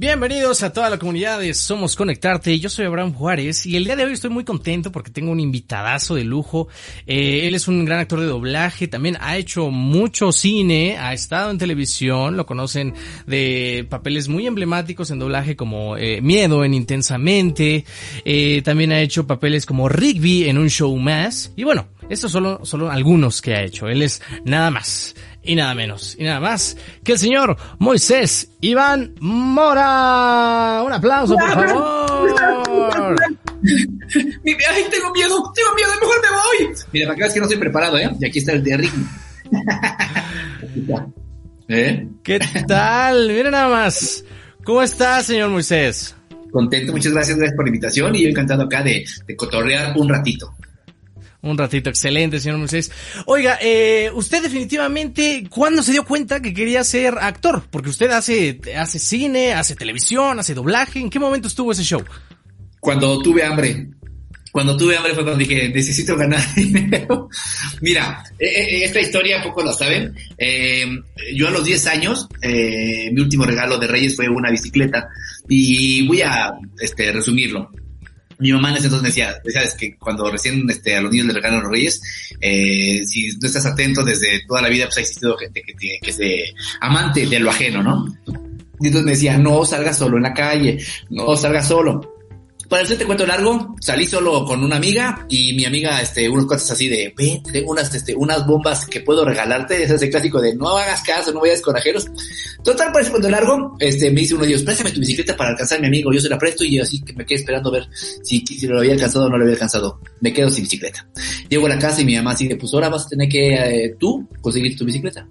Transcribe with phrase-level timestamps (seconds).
[0.00, 2.58] Bienvenidos a toda la comunidad Somos Conectarte.
[2.58, 5.40] Yo soy Abraham Juárez y el día de hoy estoy muy contento porque tengo un
[5.40, 6.68] invitadazo de lujo.
[7.06, 11.50] Eh, él es un gran actor de doblaje, también ha hecho mucho cine, ha estado
[11.50, 12.94] en televisión, lo conocen
[13.26, 17.84] de papeles muy emblemáticos en doblaje como eh, Miedo en Intensamente,
[18.24, 22.64] eh, también ha hecho papeles como Rigby en un show más y bueno, estos solo,
[22.64, 23.86] solo algunos que ha hecho.
[23.86, 29.14] Él es nada más y nada menos y nada más que el señor Moisés Iván
[29.20, 30.82] Mora.
[30.84, 33.16] Un aplauso, por favor.
[33.62, 36.28] Ay, tengo miedo, tengo miedo, mejor me
[36.66, 36.74] voy.
[36.92, 38.10] Mira, para que veas que no estoy preparado, ¿eh?
[38.18, 38.92] Y aquí está el de Rick.
[41.68, 42.08] ¿Eh?
[42.22, 43.28] ¿Qué tal?
[43.28, 44.24] Mira nada más.
[44.64, 46.16] ¿Cómo está, señor Moisés?
[46.50, 50.08] Contento, muchas gracias, gracias por la invitación y yo encantado acá de, de cotorrear un
[50.08, 50.52] ratito.
[51.42, 52.92] Un ratito excelente, señor Moisés.
[53.24, 57.62] Oiga, eh, usted definitivamente, ¿cuándo se dio cuenta que quería ser actor?
[57.70, 61.00] Porque usted hace, hace cine, hace televisión, hace doblaje.
[61.00, 62.04] ¿En qué momento estuvo ese show?
[62.78, 63.88] Cuando tuve hambre.
[64.52, 67.28] Cuando tuve hambre fue cuando dije, necesito ganar dinero.
[67.80, 70.14] Mira, eh, eh, esta historia poco la saben.
[70.36, 70.84] Eh,
[71.34, 75.08] yo a los 10 años, eh, mi último regalo de Reyes fue una bicicleta.
[75.48, 77.70] Y voy a este, resumirlo
[78.40, 81.36] mi mamá en ese entonces decía, sabes que cuando recién este, a los niños les
[81.36, 82.00] regalan los reyes,
[82.40, 85.98] eh, si no estás atento desde toda la vida, pues ha existido gente que, tiene,
[86.00, 86.44] que se
[86.80, 88.06] amante de lo ajeno, ¿no?
[88.80, 92.19] Y entonces me decía, no salgas solo en la calle, no salgas solo.
[92.70, 96.70] Para hacerte cuento largo, salí solo con una amiga y mi amiga, este, unos cosas
[96.70, 99.82] así de, ven, tengo unas, este, unas bombas que puedo regalarte.
[99.82, 102.06] Es el clásico de, no hagas caso, no vayas corajeros.
[102.62, 105.50] Total, para ese cuento largo, este, me dice uno de ellos, préstame tu bicicleta para
[105.50, 106.12] alcanzar a mi amigo.
[106.12, 107.88] Yo se la presto y yo así que me quedé esperando a ver
[108.22, 109.98] si, si lo había alcanzado o no lo había alcanzado.
[110.20, 111.04] Me quedo sin bicicleta.
[111.48, 113.54] Llego a la casa y mi mamá así de, pues ahora vas a tener que,
[113.54, 115.26] eh, tú, conseguir tu bicicleta.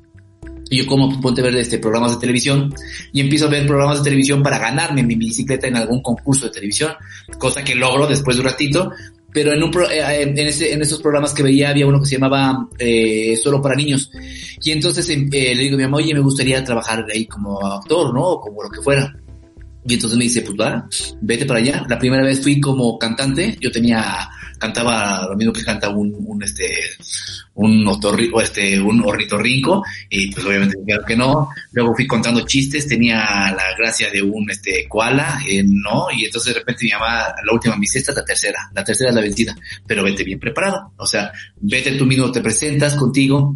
[0.69, 2.73] Y yo como ponte a ver este programas de televisión
[3.11, 6.51] y empiezo a ver programas de televisión para ganarme mi bicicleta en algún concurso de
[6.51, 6.93] televisión,
[7.37, 8.91] cosa que logro después de un ratito,
[9.31, 12.15] pero en un eh, en, ese, en esos programas que veía había uno que se
[12.15, 14.11] llamaba eh, solo para niños.
[14.61, 18.13] Y entonces eh, le digo a mi mamá oye me gustaría trabajar ahí como actor
[18.13, 19.15] no o como lo que fuera
[19.85, 20.87] y entonces me dice pues va
[21.21, 24.29] vete para allá la primera vez fui como cantante yo tenía
[24.59, 26.69] cantaba lo mismo que canta un, un este
[27.55, 31.49] un otorri, este un ornitorrinco y pues obviamente claro que no.
[31.71, 33.17] Luego fui contando chistes tenía
[33.51, 37.53] la gracia de un este koala eh, no y entonces de repente mi mamá la
[37.53, 39.55] última es la tercera la tercera es la vencida
[39.87, 43.55] pero vete bien preparado o sea vete tú mismo te presentas contigo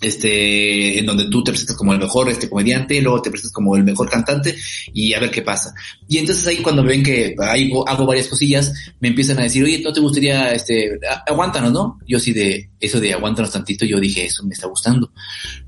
[0.00, 3.76] este, en donde tú te presentas como el mejor este comediante, luego te presentas como
[3.76, 4.54] el mejor cantante
[4.92, 5.74] y a ver qué pasa.
[6.08, 9.80] Y entonces ahí cuando ven que ahí hago varias cosillas, me empiezan a decir, oye,
[9.82, 11.98] ¿no te gustaría, este, aguántanos, no?
[12.06, 15.12] Yo sí de, eso de aguántanos tantito, yo dije, eso me está gustando.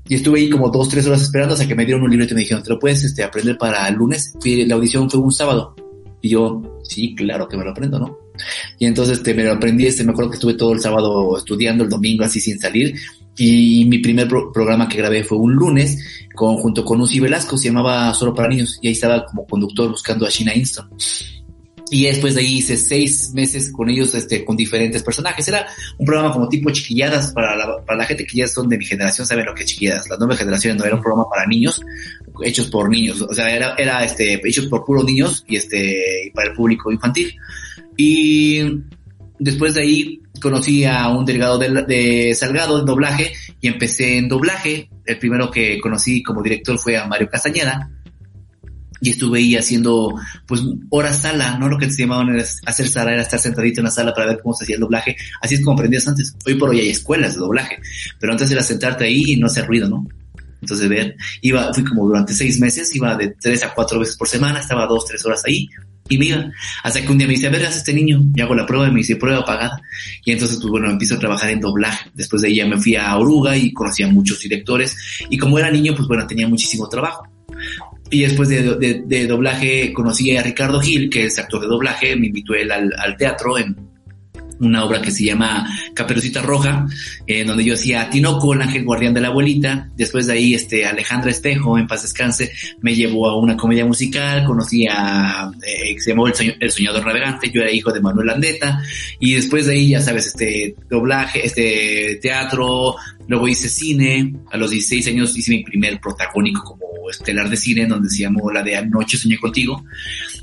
[0.07, 2.33] Y estuve ahí como dos, tres horas esperando hasta que me dieron un libro y
[2.33, 4.33] me dijeron, ¿te lo puedes, este, aprender para el lunes?
[4.43, 5.75] la audición fue un sábado.
[6.21, 8.17] Y yo, sí, claro que me lo aprendo, ¿no?
[8.79, 11.83] Y entonces, este, me lo aprendí, este, me acuerdo que estuve todo el sábado estudiando,
[11.83, 12.95] el domingo así sin salir,
[13.37, 17.57] y mi primer pro programa que grabé fue un lunes con, junto con Uzi Velasco,
[17.57, 20.89] se llamaba Solo para Niños, y ahí estaba como conductor buscando a Sheena Inston.
[21.93, 25.45] Y después de ahí hice seis meses con ellos, este, con diferentes personajes.
[25.49, 28.77] Era un programa como tipo chiquilladas para la, para la gente que ya son de
[28.77, 30.07] mi generación, saben lo que es chiquilladas.
[30.07, 31.81] Las nuevas generaciones no era un programa para niños,
[32.45, 33.21] hechos por niños.
[33.21, 37.35] O sea, era, era este, hechos por puros niños y este, para el público infantil.
[37.97, 38.61] Y
[39.41, 44.29] después de ahí conocí a un delegado de, de Salgado en doblaje y empecé en
[44.29, 44.89] doblaje.
[45.05, 47.89] El primero que conocí como director fue a Mario Castañeda.
[49.03, 50.13] Y estuve ahí haciendo,
[50.45, 50.61] pues,
[50.91, 51.67] horas sala, ¿no?
[51.67, 54.53] Lo que se llamaban hacer sala, era estar sentadito en la sala para ver cómo
[54.53, 55.15] se hacía el doblaje.
[55.41, 56.35] Así es como aprendías antes.
[56.45, 57.79] Hoy por hoy hay escuelas de doblaje.
[58.19, 60.07] Pero antes era sentarte ahí y no hacer ruido, ¿no?
[60.61, 64.27] Entonces, ver, iba, fui como durante seis meses, iba de tres a cuatro veces por
[64.27, 65.67] semana, estaba dos, tres horas ahí,
[66.11, 66.51] y me iba.
[66.83, 68.21] Hasta que un día me dice, a ver, haz este niño.
[68.35, 69.81] Y hago la prueba y me dice, prueba pagada.
[70.25, 72.09] Y entonces, pues bueno, empiezo a trabajar en doblaje.
[72.13, 74.97] Después de ahí ya me fui a Oruga y conocí a muchos directores.
[75.29, 77.23] Y como era niño, pues bueno, tenía muchísimo trabajo.
[78.09, 82.15] Y después de, de, doblaje conocí a Ricardo Gil, que es actor de doblaje.
[82.17, 83.90] Me invitó él al, al teatro en,
[84.61, 86.87] una obra que se llama Caperucita Roja,
[87.27, 89.89] en donde yo hacía Tinoco, el ángel guardián de la abuelita.
[89.95, 94.45] Después de ahí, este, Alejandra Espejo, en paz descanse, me llevó a una comedia musical,
[94.45, 98.81] conocí a, eh, se llamó el, Soñador Navegante, yo era hijo de Manuel Landeta,
[99.19, 102.95] y después de ahí, ya sabes, este, doblaje, este, teatro,
[103.27, 107.85] luego hice cine, a los 16 años hice mi primer protagónico como estelar de cine,
[107.85, 109.83] donde se llamó la de Anoche Soñé Contigo,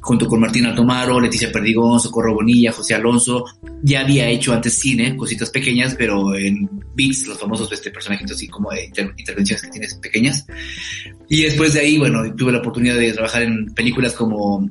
[0.00, 3.44] junto con Martín Altomaro, Leticia Perdigón, Socorro Bonilla, José Alonso.
[3.82, 7.92] Ya había hecho antes cine, cositas pequeñas, pero en Beats, los famosos este,
[8.30, 10.46] así como de intervenciones que tienes pequeñas.
[11.28, 14.68] Y después de ahí, bueno, tuve la oportunidad de trabajar en películas como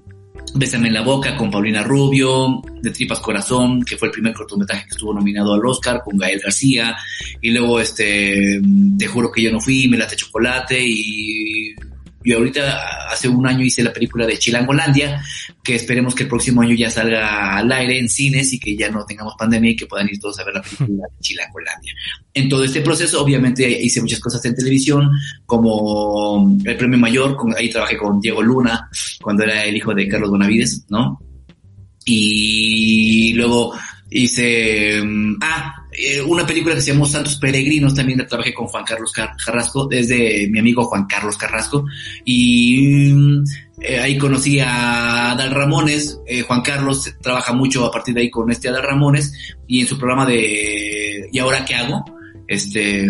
[0.54, 4.86] Bésame en la boca con Paulina Rubio, De Tripas Corazón, que fue el primer cortometraje
[4.86, 6.96] que estuvo nominado al Oscar con Gael García,
[7.42, 8.62] y luego este
[8.98, 11.76] Te juro que yo no fui, Me late chocolate y
[12.24, 15.24] y ahorita hace un año hice la película de Chilangolandia,
[15.64, 18.90] que esperemos que el próximo año ya salga al aire en cines y que ya
[18.90, 21.94] no tengamos pandemia y que puedan ir todos a ver la película de Chilangolandia.
[22.34, 25.10] En todo este proceso, obviamente, hice muchas cosas en televisión,
[25.46, 28.90] como el premio mayor, ahí trabajé con Diego Luna,
[29.22, 31.22] cuando era el hijo de Carlos Bonavides, ¿no?
[32.06, 33.74] Y luego
[34.10, 38.84] hice, mm, ah, eh, una película que se llamó Santos Peregrinos, también trabajé con Juan
[38.86, 41.86] Carlos Carrasco, desde mi amigo Juan Carlos Carrasco,
[42.24, 43.44] y mm,
[43.82, 48.30] eh, ahí conocí a Adal Ramones, eh, Juan Carlos trabaja mucho a partir de ahí
[48.30, 49.34] con este Adal Ramones,
[49.66, 52.06] y en su programa de ¿Y ahora qué hago?
[52.48, 53.10] Este,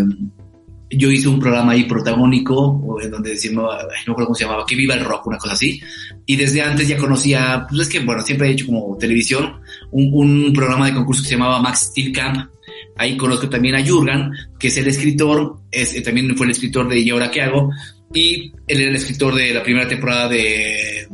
[0.89, 4.95] yo hice un programa ahí protagónico, donde decimos, no recuerdo cómo se llamaba, que viva
[4.95, 5.81] el rock, una cosa así.
[6.25, 9.59] Y desde antes ya conocía, pues es que, bueno, siempre he hecho como televisión,
[9.91, 12.49] un programa de concurso que se llamaba Max Steel Camp,
[12.97, 16.87] Ahí conozco también a Jurgen, que es el escritor, es, eh, también fue el escritor
[16.87, 17.71] de ¿Y ahora qué hago?
[18.13, 21.07] Y él era el escritor de la primera temporada de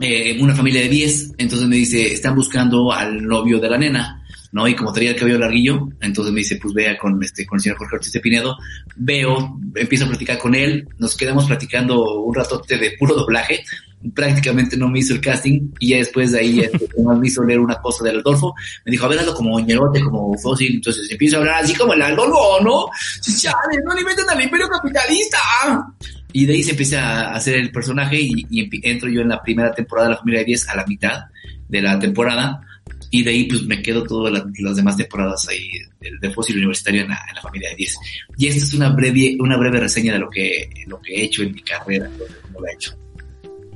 [0.00, 1.32] eh, Una familia de 10.
[1.38, 4.22] Entonces me dice, están buscando al novio de la nena.
[4.52, 4.66] ¿no?
[4.66, 7.62] Y como traía el cabello larguillo, entonces me dice, pues vea con este, con el
[7.62, 8.56] señor Jorge Ortiz de Pinedo,
[8.96, 13.64] veo, empiezo a platicar con él, nos quedamos platicando un ratote de puro doblaje,
[14.14, 16.88] prácticamente no me hizo el casting y ya después de ahí este,
[17.18, 18.54] me hizo leer una cosa del Adolfo,
[18.84, 21.92] me dijo, a ver, hazlo como ñerote, como fósil, entonces empiezo a hablar así como
[21.92, 22.86] el Adolfo, ¿no?
[23.20, 25.38] Chale, no alimenten al imperio capitalista.
[26.32, 28.46] Y de ahí se empieza a hacer el personaje y,
[28.82, 31.24] entro yo en la primera temporada de la familia de 10 a la mitad
[31.68, 32.60] de la temporada
[33.10, 35.70] y de ahí pues me quedo todas las demás temporadas ahí
[36.20, 37.96] de, Fósil Universitario en la, familia de 10.
[38.36, 41.42] Y esta es una breve, una breve reseña de lo que, lo que he hecho
[41.42, 42.10] en mi carrera,
[42.52, 42.94] lo he hecho.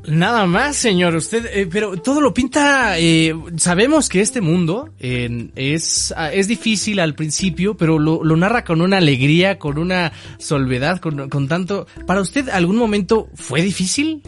[0.06, 1.14] Nada más, señor.
[1.14, 2.98] Usted, eh, pero todo lo pinta.
[2.98, 8.64] Eh, sabemos que este mundo es ah, es difícil al principio, pero lo, lo, narra
[8.64, 11.86] con una alegría, con una solvedad, con, con tanto.
[12.06, 14.22] ¿Para usted algún momento fue difícil?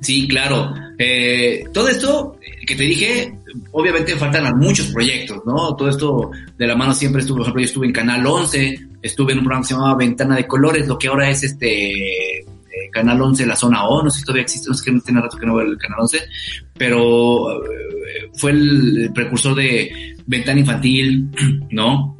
[0.00, 0.72] Sí, claro.
[0.98, 3.34] Eh, todo esto que te dije,
[3.72, 5.74] obviamente faltan muchos proyectos, ¿no?
[5.74, 9.32] Todo esto de la mano siempre estuvo, por ejemplo, yo estuve en Canal 11, estuve
[9.32, 12.44] en un programa que se llamaba Ventana de Colores, lo que ahora es este
[12.90, 15.36] Canal 11, la zona O, no sé si todavía existe, no sé que tiene rato
[15.36, 16.18] que no veo el Canal 11,
[16.76, 21.30] pero eh, fue el precursor de Ventana Infantil,
[21.70, 22.16] ¿no?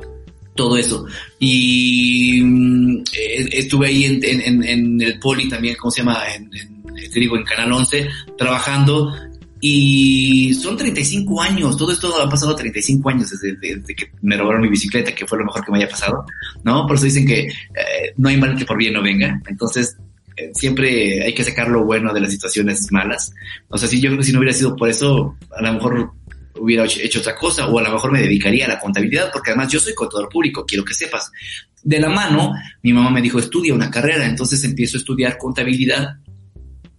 [0.54, 1.06] Todo eso.
[1.38, 6.18] Y mm, eh, estuve ahí en, el Poli también, ¿cómo se llama?
[6.34, 9.12] En, te digo, en Canal 11, trabajando
[9.60, 14.68] y son 35 años, todo esto ha pasado 35 años desde, que me robaron mi
[14.68, 16.24] bicicleta, que fue lo mejor que me haya pasado,
[16.62, 16.86] ¿no?
[16.86, 19.40] Por eso dicen que eh, no hay mal que por bien no venga.
[19.48, 19.96] Entonces,
[20.52, 23.32] siempre hay que sacar lo bueno de las situaciones malas.
[23.68, 26.12] O sea, si yo creo que si no hubiera sido por eso, a lo mejor
[26.60, 29.72] hubiera hecho otra cosa o a lo mejor me dedicaría a la contabilidad, porque además
[29.72, 31.30] yo soy contador público, quiero que sepas.
[31.82, 32.52] De la mano,
[32.82, 36.16] mi mamá me dijo, estudia una carrera, entonces empiezo a estudiar contabilidad.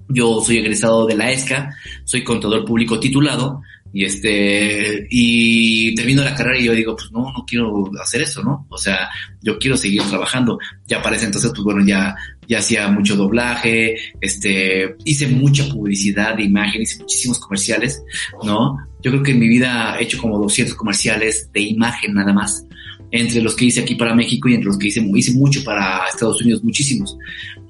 [0.08, 3.62] Yo soy egresado de la ESCA, soy contador público titulado,
[3.93, 8.43] y este, y termino la carrera y yo digo, pues no, no quiero hacer eso,
[8.43, 8.67] ¿no?
[8.69, 9.10] O sea,
[9.41, 10.60] yo quiero seguir trabajando.
[10.88, 12.15] Ya parece entonces, pues bueno, ya,
[12.48, 18.01] ya hacía mucho doblaje, este, hice mucha publicidad de imagen, hice muchísimos comerciales,
[18.43, 18.77] ¿no?
[19.01, 22.65] Yo creo que en mi vida he hecho como 200 comerciales de imagen nada más
[23.12, 26.08] entre los que hice aquí para México y entre los que hice, hice mucho para
[26.08, 27.17] Estados Unidos, muchísimos.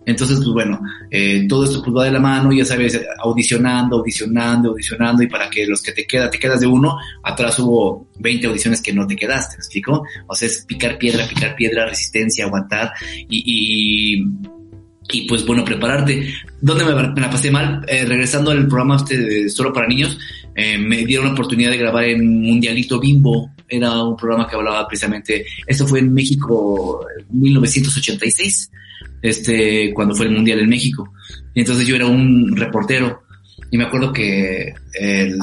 [0.09, 0.79] Entonces, pues bueno,
[1.11, 5.49] eh, todo esto pues va de la mano, ya sabes, audicionando, audicionando, audicionando, y para
[5.49, 9.05] que los que te quedan, te quedas de uno, atrás hubo 20 audiciones que no
[9.05, 10.03] te quedaste, ¿me explico?
[10.27, 12.91] O sea, es picar piedra, picar piedra, resistencia, aguantar,
[13.29, 14.23] y,
[15.11, 16.33] y, pues bueno, prepararte.
[16.61, 17.83] ¿Dónde me, la pasé mal?
[17.87, 20.17] Eh, regresando al programa este de Solo para Niños,
[20.55, 24.87] eh, me dieron la oportunidad de grabar en Mundialito Bimbo, era un programa que hablaba
[24.87, 28.71] precisamente, esto fue en México en 1986
[29.21, 31.13] este, cuando fue el Mundial en México.
[31.53, 33.23] Entonces yo era un reportero
[33.71, 35.35] y me acuerdo que eh,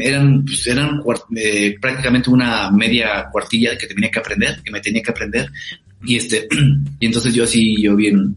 [0.00, 1.00] eran, pues, eran
[1.36, 5.50] eh, prácticamente una media cuartilla que tenía que aprender, que me tenía que aprender,
[6.04, 6.48] y este,
[7.00, 8.36] y entonces yo así, yo bien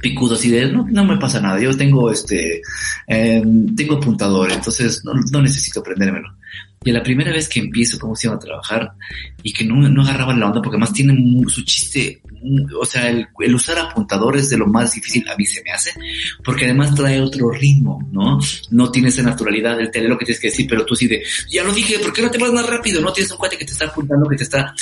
[0.00, 2.60] picudo así de, no, no me pasa nada, yo tengo este,
[3.06, 3.42] eh,
[3.76, 6.28] tengo apuntador, entonces no, no necesito aprendérmelo.
[6.84, 8.92] Y la primera vez que empiezo, cómo se llama, a trabajar
[9.42, 11.14] y que no, no agarraba la onda, porque además tiene
[11.48, 12.20] su chiste,
[12.78, 15.92] o sea, el, usar apuntadores de lo más difícil a mí se me hace,
[16.44, 18.38] porque además trae otro ritmo, ¿no?
[18.70, 21.64] No tiene esa naturalidad del lo que tienes que decir, pero tú sí de, ya
[21.64, 23.00] lo dije, ¿por qué no te vas más rápido?
[23.00, 24.74] No tienes un cuate que te está apuntando, que te está,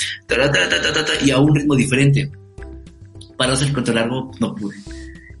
[1.23, 2.29] y a un ritmo diferente.
[3.37, 4.75] Para hacer el cuento largo, no pude.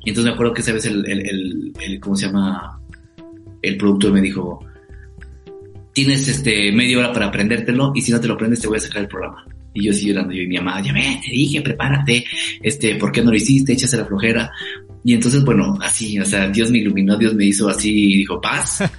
[0.05, 2.79] Y entonces me acuerdo que esa vez el, el, el, el ¿cómo se llama?
[3.61, 4.59] El productor me dijo,
[5.93, 8.81] tienes este media hora para aprendértelo y si no te lo aprendes te voy a
[8.81, 9.45] sacar el programa.
[9.73, 12.23] Y yo sigo llorando, yo y mi mamá, ya me, te dije, prepárate,
[12.61, 13.73] este, ¿por qué no lo hiciste?
[13.73, 14.51] Échase la flojera.
[15.03, 18.39] Y entonces, bueno, así, o sea, Dios me iluminó, Dios me hizo así y dijo,
[18.41, 18.83] paz.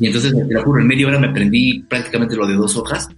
[0.00, 3.08] Y entonces, te lo juro, en media hora me aprendí prácticamente lo de dos hojas.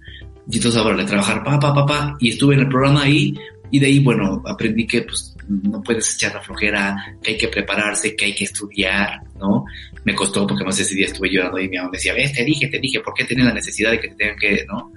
[0.51, 3.33] Y entonces ahora le trabajar, pa, pa, pa, pa, y estuve en el programa ahí,
[3.71, 7.47] y de ahí, bueno, aprendí que, pues, no puedes echar la flojera, que hay que
[7.47, 9.65] prepararse, que hay que estudiar, ¿no?
[10.03, 12.43] Me costó porque más ese día estuve llorando y mi mamá me decía, ves, te
[12.43, 14.91] dije, te dije, ¿por qué tienes la necesidad de que te tengan que, ¿no?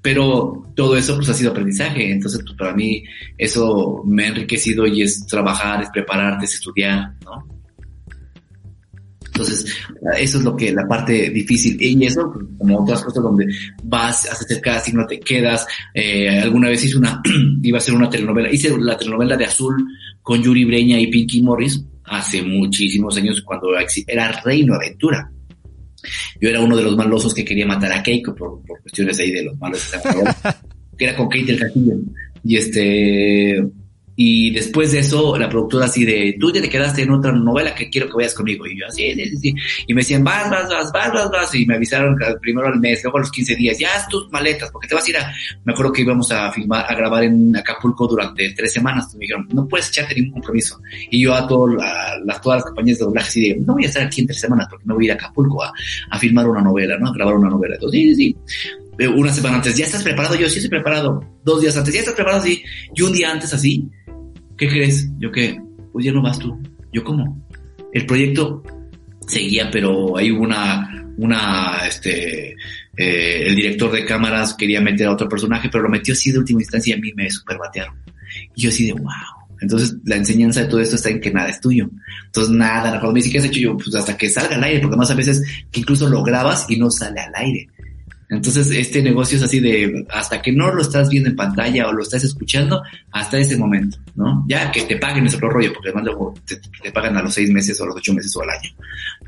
[0.00, 3.04] Pero todo eso pues ha sido aprendizaje, entonces pues para mí
[3.36, 7.57] eso me ha enriquecido y es trabajar, es prepararte, es estudiar, ¿no?
[9.38, 9.72] Entonces,
[10.18, 11.80] eso es lo que la parte difícil.
[11.80, 13.46] Y eso, como otras cosas donde
[13.84, 15.64] vas, haces el no te quedas.
[15.94, 17.22] Eh, alguna vez hice una,
[17.62, 19.76] iba a hacer una telenovela, hice la telenovela de Azul
[20.22, 23.68] con Yuri Breña y Pinky Morris hace muchísimos años cuando
[24.06, 25.30] era Reino Aventura.
[26.40, 29.44] Yo era uno de los malosos que quería matar a Keiko por, cuestiones ahí de
[29.44, 29.92] los malos.
[30.98, 31.94] que era con Kate del Castillo.
[32.42, 33.64] Y este,
[34.20, 37.72] y después de eso, la productora así de, tú ya te quedaste en otra novela
[37.72, 38.66] que quiero que vayas conmigo.
[38.66, 39.54] Y yo así, sí, sí, sí.
[39.86, 41.54] Y me decían, vas, vas, vas, vas, vas, vas.
[41.54, 44.72] Y me avisaron primero al mes, luego a los 15 días, ya haz tus maletas,
[44.72, 45.32] porque te vas a ir a,
[45.64, 49.14] me acuerdo que íbamos a filmar, a grabar en Acapulco durante tres semanas.
[49.14, 50.80] me dijeron, no puedes echarte ningún compromiso.
[51.12, 53.86] Y yo a, todo, las, todas las compañías de doblaje así de, no voy a
[53.86, 55.72] estar aquí en tres semanas porque me voy a ir a Acapulco a,
[56.10, 57.10] a filmar una novela, ¿no?
[57.10, 57.76] A grabar una novela.
[57.76, 58.36] Entonces, sí, sí,
[58.96, 59.06] sí.
[59.06, 60.34] Una semana antes, ¿ya estás preparado?
[60.34, 61.24] Yo sí estoy preparado.
[61.44, 62.42] Dos días antes, ¿ya estás preparado?
[62.42, 62.64] Sí.
[62.92, 63.88] Y un día antes así,
[64.58, 65.08] ¿qué crees?
[65.18, 65.58] Yo que,
[65.92, 66.60] pues ya no vas tú.
[66.92, 67.46] Yo cómo.
[67.92, 68.62] El proyecto
[69.26, 72.56] seguía, pero hubo una, una, este,
[72.96, 76.38] eh, el director de cámaras quería meter a otro personaje, pero lo metió así de
[76.38, 77.94] última instancia y a mí me superbatearon.
[78.54, 79.38] Y yo así de, wow.
[79.60, 81.90] Entonces, la enseñanza de todo esto está en que nada es tuyo.
[82.26, 83.60] Entonces, nada, cuando me dice, ¿qué has hecho?
[83.60, 86.66] Yo, pues hasta que salga al aire, porque más a veces que incluso lo grabas
[86.68, 87.68] y no sale al aire.
[88.30, 91.92] Entonces, este negocio es así de hasta que no lo estás viendo en pantalla o
[91.92, 94.44] lo estás escuchando, hasta ese momento, ¿no?
[94.46, 97.50] Ya que te paguen ese otro rollo, porque además luego te, pagan a los seis
[97.50, 98.70] meses o a los ocho meses o al año,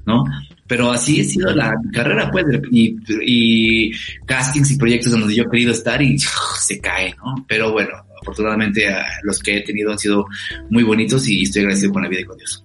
[0.04, 0.25] ¿no?
[0.66, 3.92] Pero así ha sido la carrera, pues, y, y
[4.26, 6.19] castings y proyectos donde yo he querido estar y
[6.59, 7.45] se cae, ¿no?
[7.49, 8.87] Pero bueno, afortunadamente
[9.23, 10.26] los que he tenido han sido
[10.69, 12.64] muy bonitos y estoy agradecido con la vida y con Dios.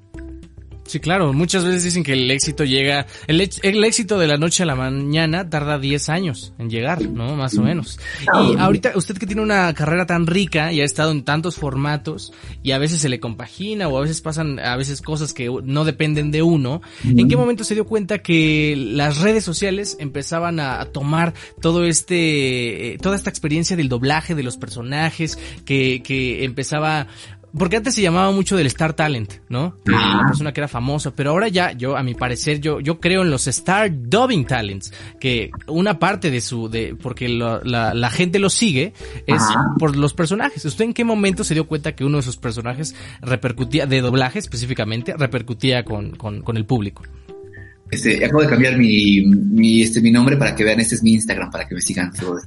[0.85, 1.33] Sí, claro.
[1.33, 4.75] Muchas veces dicen que el éxito llega, el, el éxito de la noche a la
[4.75, 7.35] mañana tarda 10 años en llegar, ¿no?
[7.35, 7.99] Más o menos.
[8.21, 12.33] Y ahorita, usted que tiene una carrera tan rica y ha estado en tantos formatos
[12.61, 15.85] y a veces se le compagina o a veces pasan, a veces cosas que no
[15.85, 20.85] dependen de uno, ¿en qué momento se dio cuenta que las redes sociales empezaban a,
[20.85, 27.07] tomar todo este, eh, toda esta experiencia del doblaje de los personajes, que, que empezaba
[27.57, 29.75] porque antes se llamaba mucho del Star Talent, ¿no?
[29.85, 33.21] Una persona que era famosa, pero ahora ya, yo, a mi parecer, yo, yo creo
[33.21, 38.39] en los Star Dubbing Talents, que una parte de su, de, porque la, la, gente
[38.39, 38.93] lo sigue,
[39.25, 39.41] es
[39.79, 40.65] por los personajes.
[40.65, 44.39] ¿Usted en qué momento se dio cuenta que uno de sus personajes repercutía, de doblaje
[44.39, 47.03] específicamente, repercutía con, con, con el público?
[47.91, 51.13] Este, acabo de cambiar mi, mi, este, mi nombre para que vean, este es mi
[51.13, 52.39] Instagram, para que me sigan todo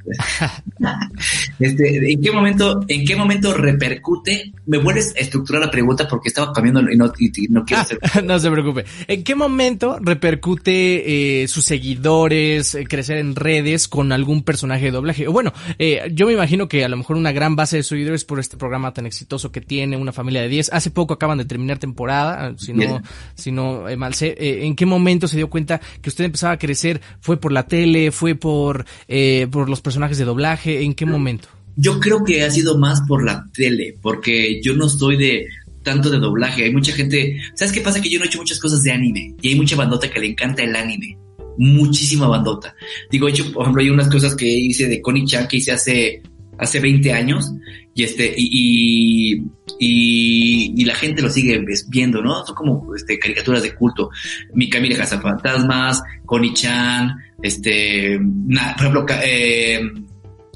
[1.60, 4.52] este, ¿en qué momento, en qué momento repercute?
[4.66, 7.06] Me vuelves a estructurar la pregunta porque estaba cambiando y no,
[7.50, 7.98] no quiero hacer.
[8.24, 8.84] no se preocupe.
[9.06, 14.90] ¿En qué momento repercute eh, sus seguidores, eh, crecer en redes con algún personaje de
[14.90, 15.28] doblaje?
[15.28, 18.40] Bueno, eh, yo me imagino que a lo mejor una gran base de seguidores por
[18.40, 20.72] este programa tan exitoso que tiene, una familia de 10.
[20.72, 23.00] Hace poco acaban de terminar temporada, si no,
[23.36, 24.34] si no mal sé.
[24.38, 27.00] ¿En qué momento se dio cuenta que usted empezaba a crecer?
[27.20, 28.10] ¿Fue por la tele?
[28.12, 30.82] ¿Fue por, eh, por los personajes de doblaje?
[30.82, 31.48] ¿En qué momento?
[31.76, 35.46] Yo creo que ha sido más por la tele, porque yo no estoy de
[35.82, 36.64] tanto de doblaje.
[36.64, 38.00] Hay mucha gente, ¿sabes qué pasa?
[38.00, 40.26] Que yo no he hecho muchas cosas de anime y hay mucha bandota que le
[40.26, 41.16] encanta el anime.
[41.56, 42.74] Muchísima bandota.
[43.10, 45.72] Digo, he hecho, por ejemplo, hay unas cosas que hice de Connie Chan que hice
[45.72, 46.22] hace,
[46.58, 47.52] hace 20 años
[47.94, 49.42] y este, y,
[49.80, 52.44] la gente lo sigue viendo, ¿no?
[52.44, 54.10] Son como este, caricaturas de culto.
[54.54, 59.80] Mi Camila Fantasmas, Connie Chan, este, por ejemplo, eh,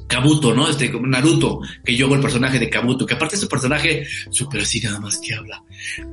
[0.07, 0.69] Kabuto, ¿no?
[0.69, 4.61] Este, Naruto, que yo hago el personaje de Kabuto, que aparte es un personaje súper
[4.61, 5.63] así nada más que habla,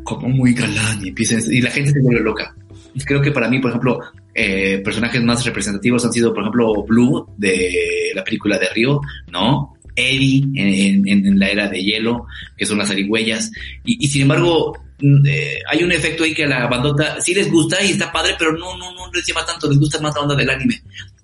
[0.05, 2.55] como muy galán y empieza, y la gente se vuelve loca.
[2.95, 4.01] Y creo que para mí, por ejemplo,
[4.35, 9.01] eh, personajes más representativos han sido, por ejemplo, Blue de la película de Río,
[9.31, 9.75] ¿no?
[10.01, 12.27] Eddie en, la era de hielo,
[12.57, 13.51] que son las arigüeyas.
[13.85, 17.51] Y, sin embargo, mm, eh, hay un efecto ahí que a la bandota sí les
[17.51, 20.23] gusta y está padre, pero no, no, no les lleva tanto, les gusta más la
[20.23, 20.83] onda del anime.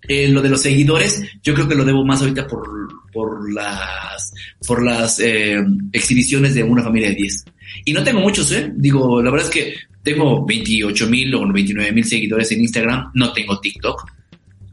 [0.09, 2.69] Eh, lo de los seguidores, yo creo que lo debo más ahorita por,
[3.13, 4.33] por las,
[4.67, 5.59] por las eh,
[5.93, 7.45] exhibiciones de una familia de 10.
[7.87, 8.73] Y no tengo muchos, ¿eh?
[8.77, 13.33] Digo, la verdad es que tengo 28 mil o 29 mil seguidores en Instagram, no
[13.33, 14.17] tengo TikTok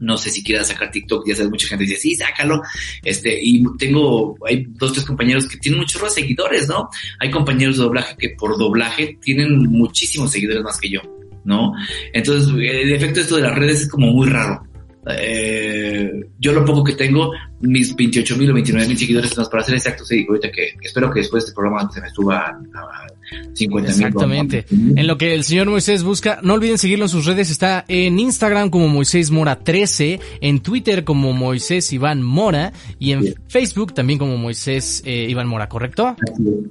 [0.00, 2.62] no sé si quieras sacar TikTok, ya sabes, mucha gente dice, sí, sácalo,
[3.02, 6.88] este, y tengo, hay dos, tres compañeros que tienen muchos seguidores, ¿no?
[7.20, 11.00] Hay compañeros de doblaje que por doblaje tienen muchísimos seguidores más que yo,
[11.44, 11.72] ¿no?
[12.12, 14.66] Entonces, el efecto de esto de las redes es como muy raro.
[15.06, 19.74] Eh, yo lo poco que tengo, mis 28 mil o 29 mil seguidores, para ser
[19.74, 23.06] exactos, sí, ahorita que, espero que después de este programa se me suba a,
[23.54, 24.66] 50 Exactamente.
[24.70, 27.50] En lo que el señor Moisés busca, no olviden seguirlo en sus redes.
[27.50, 33.34] Está en Instagram como Moisés Mora 13, en Twitter como Moisés Iván Mora y en
[33.48, 36.16] Facebook también como Moisés eh, Iván Mora, ¿correcto?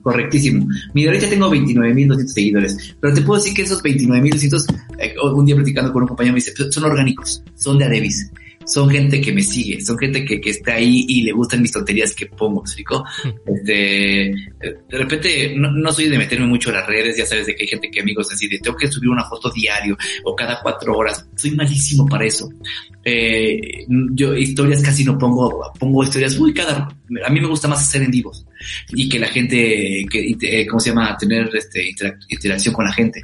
[0.01, 0.67] correctísimo.
[0.93, 5.55] Mira, ahorita tengo 29.200 seguidores, pero te puedo decir que esos 29.200, eh, un día
[5.55, 8.31] platicando con un compañero me dice, son orgánicos, son de Adebis
[8.65, 11.71] son gente que me sigue, son gente que, que está ahí y le gustan mis
[11.71, 13.03] tonterías que pongo, ¿me explico?
[13.45, 17.55] Este, de repente, no, no, soy de meterme mucho en las redes, ya sabes de
[17.55, 20.61] que hay gente que amigos así de tengo que subir una foto diario o cada
[20.61, 22.49] cuatro horas, soy malísimo para eso.
[23.05, 26.87] Eh, yo historias casi no pongo, pongo historias, uy, cada,
[27.25, 28.45] a mí me gusta más hacer en vivos
[28.89, 31.17] y que la gente, que, eh, ¿cómo se llama?
[31.17, 31.93] Tener este,
[32.29, 33.23] interacción con la gente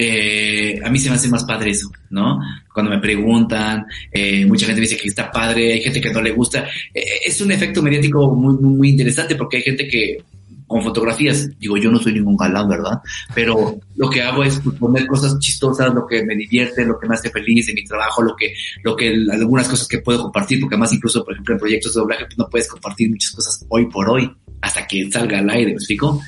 [0.00, 2.38] eh, a mí se me hace más padre eso, ¿no?
[2.72, 6.22] Cuando me preguntan, eh, mucha gente me dice que está padre, hay gente que no
[6.22, 6.68] le gusta.
[6.94, 10.22] Eh, es un efecto mediático muy, muy, interesante porque hay gente que
[10.68, 13.00] con fotografías, digo, yo no soy ningún galán, ¿verdad?
[13.34, 17.16] Pero lo que hago es poner cosas chistosas, lo que me divierte, lo que me
[17.16, 20.76] hace feliz en mi trabajo, lo que, lo que, algunas cosas que puedo compartir, porque
[20.76, 23.86] además incluso, por ejemplo, en proyectos de doblaje, pues no puedes compartir muchas cosas hoy
[23.86, 24.30] por hoy,
[24.60, 26.20] hasta que salga al aire, ¿me explico?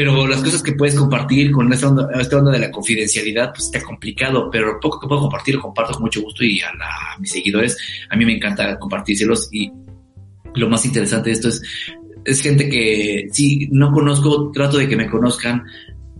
[0.00, 3.66] Pero las cosas que puedes compartir con esta onda, esta onda de la confidencialidad, pues
[3.66, 6.70] está complicado, pero poco que puedo compartir lo comparto con mucho gusto y a,
[7.18, 7.76] mis seguidores,
[8.08, 9.70] a mí me encanta compartírselos y
[10.54, 11.62] lo más interesante de esto es,
[12.24, 15.64] es gente que si no conozco, trato de que me conozcan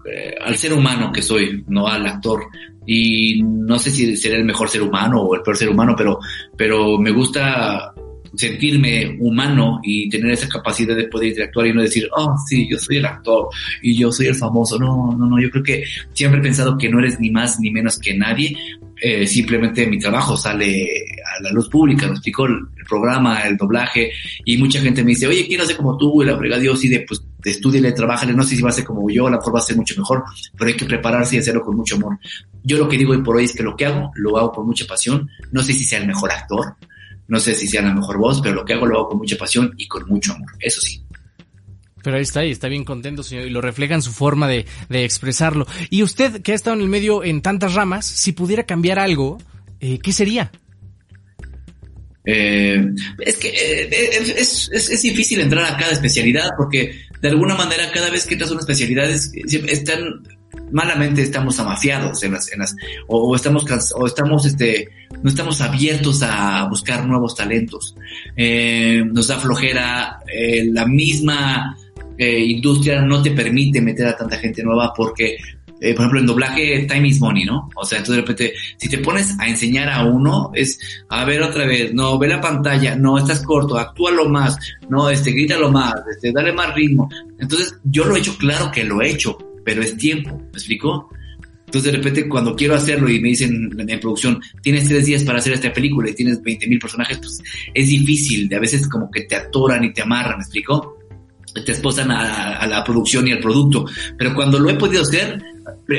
[0.05, 2.49] eh, al ser humano que soy, no al actor.
[2.85, 6.19] Y no sé si seré el mejor ser humano o el peor ser humano, pero,
[6.55, 7.95] pero me gusta
[8.35, 12.79] sentirme humano y tener esa capacidad de poder interactuar y no decir, oh, sí, yo
[12.79, 13.49] soy el actor
[13.83, 14.79] y yo soy el famoso.
[14.79, 17.71] No, no, no, yo creo que siempre he pensado que no eres ni más ni
[17.71, 18.57] menos que nadie.
[19.03, 20.87] Eh, simplemente mi trabajo sale
[21.39, 24.11] a la luz pública, me explicó el, programa, el doblaje,
[24.45, 26.89] y mucha gente me dice, oye, quiero hacer como tú, y la verdad Dios, y
[26.89, 29.61] de, pues, estudiale, trabájale, no sé si va a ser como yo, a lo va
[29.61, 30.25] a ser mucho mejor,
[30.59, 32.19] pero hay que prepararse y hacerlo con mucho amor.
[32.65, 34.67] Yo lo que digo hoy por hoy es que lo que hago, lo hago con
[34.67, 36.75] mucha pasión, no sé si sea el mejor actor,
[37.31, 39.37] no sé si sea la mejor voz, pero lo que hago lo hago con mucha
[39.37, 41.03] pasión y con mucho amor, eso sí.
[42.03, 44.67] Pero ahí está, y está bien contento, señor, y lo refleja en su forma de,
[44.91, 45.67] expresarlo.
[45.91, 49.39] Y usted, que ha estado en el medio en tantas ramas, si pudiera cambiar algo,
[49.79, 50.51] eh, ¿qué sería?
[52.25, 52.85] Eh,
[53.21, 53.89] es que eh,
[54.37, 58.51] es, es, difícil entrar a cada especialidad porque de alguna manera cada vez que entras
[58.51, 60.23] a una especialidad están
[60.73, 62.77] malamente estamos amafiados en las, en las
[63.09, 64.89] o, estamos o estamos este
[65.23, 67.95] no estamos abiertos a buscar nuevos talentos
[68.37, 71.77] eh, nos da flojera eh, la misma
[72.17, 75.37] eh, industria no te permite meter a tanta gente nueva porque
[75.81, 77.71] por ejemplo, en doblaje, time is money, ¿no?
[77.75, 80.79] O sea, entonces de repente, si te pones a enseñar a uno, es,
[81.09, 84.59] a ver otra vez, no, ve la pantalla, no, estás corto, actúalo más,
[84.91, 87.09] no, este, grítalo más, este, dale más ritmo.
[87.39, 91.09] Entonces, yo lo he hecho, claro que lo he hecho, pero es tiempo, ¿me explicó?
[91.67, 95.39] Entonces de repente cuando quiero hacerlo y me dicen en producción, tienes tres días para
[95.39, 97.41] hacer esta película y tienes 20 mil personajes, pues
[97.73, 100.99] es difícil, de a veces como que te atoran y te amarran, ¿me explico?
[101.65, 103.87] Te esposan a, la producción y al producto,
[104.19, 105.41] pero cuando lo he podido hacer,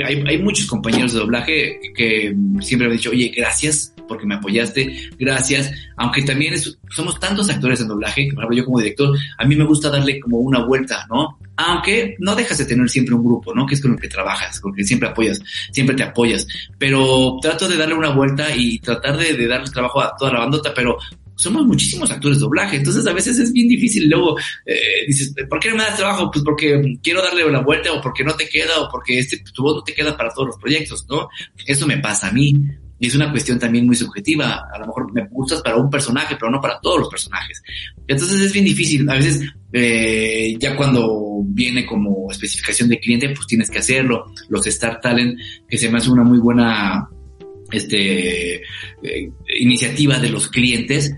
[0.05, 4.35] hay, hay muchos compañeros de doblaje que siempre me han dicho, oye, gracias porque me
[4.35, 6.53] apoyaste, gracias, aunque también
[6.89, 9.89] somos tantos actores en doblaje, que por ejemplo yo como director, a mí me gusta
[9.89, 11.39] darle como una vuelta, ¿no?
[11.55, 13.65] Aunque no dejas de tener siempre un grupo, ¿no?
[13.65, 15.39] Que es con el que trabajas, con el que siempre apoyas,
[15.71, 16.45] siempre te apoyas,
[16.77, 20.73] pero trato de darle una vuelta y tratar de, darle trabajo a toda la bandota,
[20.75, 20.97] pero
[21.37, 24.09] somos muchísimos actores de doblaje, entonces a veces es bien difícil.
[24.09, 26.29] Luego eh, dices, ¿por qué no me das trabajo?
[26.29, 29.63] Pues porque quiero darle la vuelta o porque no te queda o porque este, tu
[29.63, 31.29] voz no te queda para todos los proyectos, ¿no?
[31.65, 32.53] Eso me pasa a mí.
[33.01, 34.67] Y es una cuestión también muy subjetiva.
[34.71, 37.63] A lo mejor me gustas para un personaje, pero no para todos los personajes.
[38.07, 39.09] Entonces es bien difícil.
[39.09, 39.41] A veces,
[39.73, 44.31] eh, ya cuando viene como especificación de cliente, pues tienes que hacerlo.
[44.49, 45.35] Los Star Talent,
[45.67, 47.09] que se me hace una muy buena
[47.71, 51.11] este, eh, iniciativa de los clientes,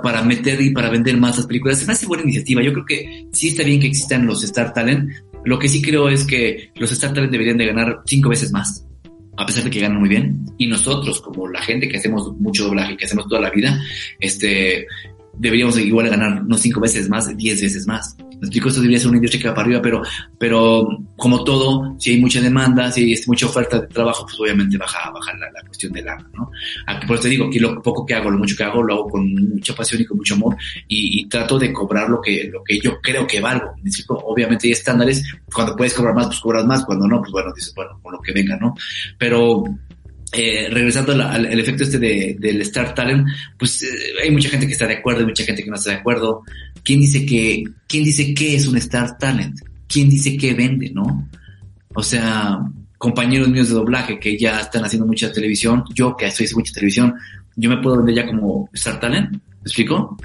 [0.00, 1.80] para meter y para vender más las películas.
[1.80, 2.62] Se me hace buena iniciativa.
[2.62, 5.10] Yo creo que sí está bien que existan los Star Talent.
[5.44, 8.86] Lo que sí creo es que los Star Talent deberían de ganar cinco veces más
[9.36, 10.44] a pesar de que ganan muy bien.
[10.58, 13.80] Y nosotros, como la gente que hacemos mucho doblaje, que hacemos toda la vida,
[14.20, 14.86] este,
[15.38, 18.16] deberíamos igual ganar no cinco veces más, diez veces más.
[18.44, 20.02] Explico, esto debería ser una industria que va para arriba, pero,
[20.38, 24.76] pero como todo, si hay mucha demanda, si hay mucha oferta de trabajo, pues obviamente
[24.76, 26.50] baja, baja la, la cuestión del lana, ¿no?
[26.86, 28.94] Aquí, por eso te digo, que lo poco que hago, lo mucho que hago, lo
[28.94, 30.56] hago con mucha pasión y con mucho amor
[30.88, 33.74] y, y trato de cobrar lo que, lo que yo creo que valgo.
[34.08, 37.72] Obviamente hay estándares, cuando puedes cobrar más, pues cobras más, cuando no, pues bueno, dices,
[37.74, 38.74] bueno, con lo que venga, ¿no?
[39.18, 39.64] Pero,
[40.36, 43.88] eh, regresando al, al, efecto este de, del Star Talent, pues eh,
[44.22, 46.42] hay mucha gente que está de acuerdo, y mucha gente que no está de acuerdo.
[46.84, 49.58] ¿Quién dice que, quién dice qué es un Star Talent?
[49.88, 51.28] ¿Quién dice qué vende, no?
[51.94, 52.60] O sea,
[52.98, 56.72] compañeros míos de doblaje que ya están haciendo mucha televisión, yo que estoy haciendo mucha
[56.72, 57.14] televisión,
[57.56, 60.16] yo me puedo vender ya como Star Talent, ¿me explico?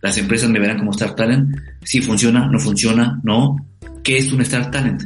[0.00, 3.56] Las empresas me verán como Star Talent, si funciona, no funciona, no.
[4.02, 5.02] ¿Qué es un Star Talent?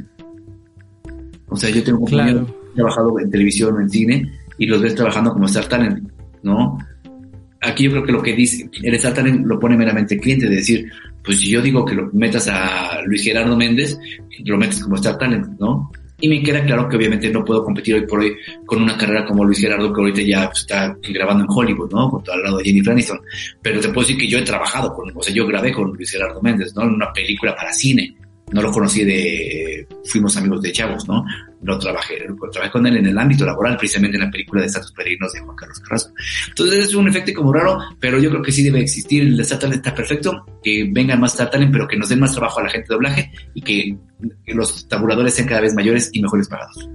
[1.48, 4.94] O sea, yo tengo compañeros claro trabajado en televisión o en cine y los ves
[4.94, 6.08] trabajando como Star Talent,
[6.42, 6.78] ¿no?
[7.64, 10.56] Aquí yo creo que lo que dice, el Star Talent lo pone meramente cliente, de
[10.56, 10.90] decir,
[11.22, 13.98] pues si yo digo que lo metas a Luis Gerardo Méndez,
[14.44, 15.90] lo metes como Star Talent, ¿no?
[16.20, 19.24] Y me queda claro que obviamente no puedo competir hoy por hoy con una carrera
[19.24, 22.08] como Luis Gerardo, que ahorita ya está grabando en Hollywood, ¿no?
[22.08, 23.20] Junto al lado de Jennifer Aniston.
[23.60, 26.10] Pero te puedo decir que yo he trabajado con, o sea, yo grabé con Luis
[26.10, 26.82] Gerardo Méndez, ¿no?
[26.82, 28.14] En una película para cine.
[28.52, 31.24] No lo conocí de, fuimos amigos de chavos, ¿no?
[31.64, 34.92] No trabajé, trabajé con él en el ámbito laboral, precisamente en la película de Estatus
[34.92, 36.12] Peregrinos de Juan Carlos Carrasco.
[36.48, 39.22] Entonces es un efecto como raro, pero yo creo que sí debe existir.
[39.22, 42.64] El Talent está perfecto, que vengan más Star pero que nos den más trabajo a
[42.64, 43.96] la gente de doblaje y que
[44.46, 46.88] los tabuladores sean cada vez mayores y mejores pagados.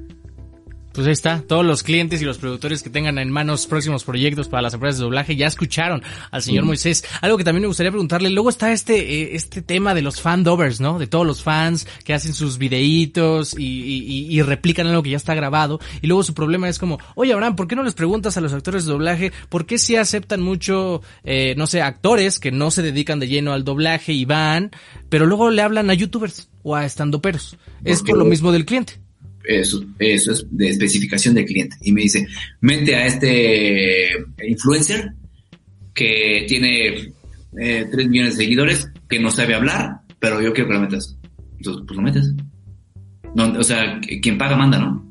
[0.94, 4.48] Pues ahí está, todos los clientes y los productores que tengan en manos próximos proyectos
[4.48, 7.06] para las empresas de doblaje ya escucharon al señor Moisés.
[7.22, 10.82] Algo que también me gustaría preguntarle, luego está este eh, este tema de los fandovers,
[10.82, 10.98] ¿no?
[10.98, 15.18] De todos los fans que hacen sus videitos y, y, y, replican algo que ya
[15.18, 15.80] está grabado.
[16.02, 18.54] Y luego su problema es como, oye Abraham, ¿por qué no les preguntas a los
[18.54, 22.82] actores de doblaje por qué si aceptan mucho, eh, no sé, actores que no se
[22.82, 24.72] dedican de lleno al doblaje y van,
[25.10, 27.58] pero luego le hablan a youtubers o a estandoperos?
[27.84, 29.00] Es por lo mismo del cliente
[29.50, 31.76] eso, eso es de especificación del cliente.
[31.82, 32.28] Y me dice,
[32.62, 34.10] mete a este
[34.48, 35.14] influencer
[35.94, 37.14] que tiene
[37.58, 41.18] eh, 3 millones de seguidores, que no sabe hablar, pero yo quiero que lo metas.
[41.58, 42.34] Entonces, pues lo metes.
[43.36, 45.06] No, o sea, quien paga manda, ¿no?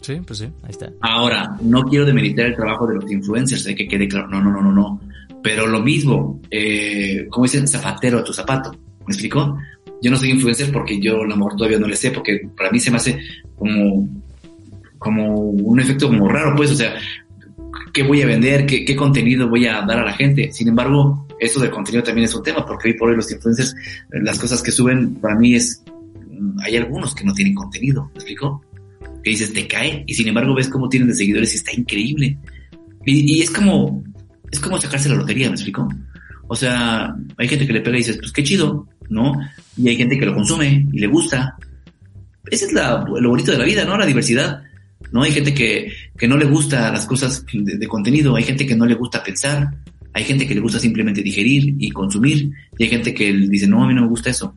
[0.00, 0.92] Sí, pues sí, ahí está.
[1.00, 4.28] Ahora, no quiero demeritar el trabajo de los influencers, hay que quede claro.
[4.28, 5.00] No, no, no, no, no.
[5.42, 8.70] Pero lo mismo, eh, como dicen, zapatero a tu zapato.
[9.06, 9.58] ¿Me explico?
[10.02, 12.70] Yo no soy influencer porque yo a lo mejor todavía no le sé, porque para
[12.70, 13.18] mí se me hace
[13.56, 14.08] como,
[14.98, 16.94] como un efecto como raro, pues, o sea,
[17.92, 18.66] ¿qué voy a vender?
[18.66, 20.52] ¿Qué, ¿Qué contenido voy a dar a la gente?
[20.52, 23.74] Sin embargo, eso del contenido también es un tema, porque hoy por hoy los influencers,
[24.10, 25.82] las cosas que suben, para mí es,
[26.62, 28.62] hay algunos que no tienen contenido, ¿me explico?
[29.22, 32.38] Que dices, te cae, y sin embargo ves cómo tienen de seguidores y está increíble.
[33.04, 34.04] Y, y es como,
[34.50, 35.88] es como sacarse la lotería, ¿me explico?
[36.48, 39.34] O sea, hay gente que le pega y dices, pues qué chido, ¿no?
[39.76, 41.56] Y hay gente que lo consume y le gusta.
[42.50, 43.96] Ese es la, lo bonito de la vida, ¿no?
[43.96, 44.62] La diversidad.
[45.12, 45.22] ¿No?
[45.22, 48.86] Hay gente que, que no le gusta las cosas de, contenido, hay gente que no
[48.86, 49.70] le gusta pensar,
[50.12, 53.84] hay gente que le gusta simplemente digerir y consumir, y hay gente que dice, no,
[53.84, 54.54] a mí no me gusta eso.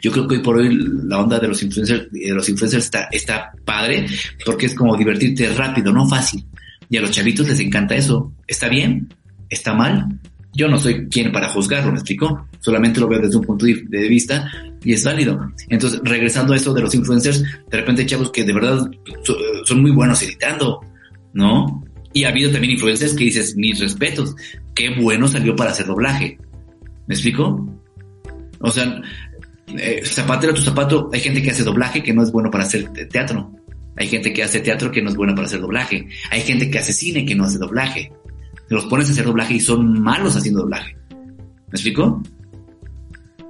[0.00, 3.08] Yo creo que hoy por hoy la onda de los influencers, de los influencers está,
[3.10, 4.06] está padre,
[4.44, 6.44] porque es como divertirte rápido, no fácil.
[6.88, 8.32] Y a los chavitos les encanta eso.
[8.46, 9.08] ¿Está bien?
[9.48, 10.20] ¿Está mal?
[10.54, 12.48] Yo no soy quien para juzgarlo, ¿me explico?
[12.60, 14.50] Solamente lo veo desde un punto de vista
[14.84, 15.50] y es válido.
[15.68, 18.88] Entonces, regresando a eso de los influencers, de repente hay chavos que de verdad
[19.64, 20.80] son muy buenos editando,
[21.32, 21.84] ¿no?
[22.12, 24.36] Y ha habido también influencers que dices, mis respetos,
[24.74, 26.38] qué bueno salió para hacer doblaje.
[27.08, 27.68] ¿Me explico?
[28.60, 29.02] O sea,
[29.76, 32.88] eh, zapatero tu zapato, hay gente que hace doblaje que no es bueno para hacer
[33.10, 33.50] teatro.
[33.96, 36.06] Hay gente que hace teatro que no es bueno para hacer doblaje.
[36.30, 38.12] Hay gente que hace cine que no hace doblaje
[38.68, 40.96] los pones a hacer doblaje y son malos haciendo doblaje.
[41.10, 42.22] ¿Me explico?